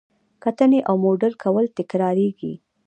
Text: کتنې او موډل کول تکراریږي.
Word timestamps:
کتنې 0.43 0.79
او 0.87 0.95
موډل 1.05 1.33
کول 1.43 1.65
تکراریږي. 1.77 2.53